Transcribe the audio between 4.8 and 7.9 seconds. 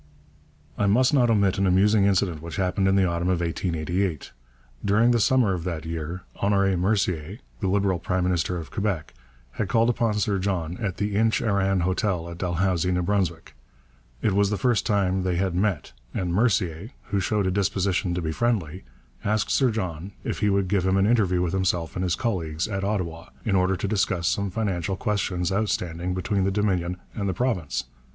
During the summer of that year Honoré Mercier, the